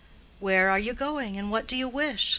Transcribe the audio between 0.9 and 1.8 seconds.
going, and what do